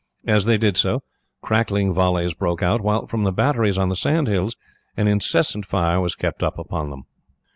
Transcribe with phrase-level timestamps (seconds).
[0.25, 1.03] As they did so,
[1.43, 4.55] crackling volleys broke out, while from the batteries on the sand hills
[4.97, 7.03] an incessant fire was kept up upon them.